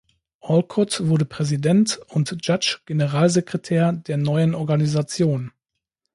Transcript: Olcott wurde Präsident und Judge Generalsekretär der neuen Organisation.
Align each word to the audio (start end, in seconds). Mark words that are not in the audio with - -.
Olcott 0.39 1.07
wurde 1.09 1.25
Präsident 1.25 1.99
und 2.07 2.35
Judge 2.41 2.79
Generalsekretär 2.87 3.93
der 3.93 4.17
neuen 4.17 4.55
Organisation. 4.55 5.51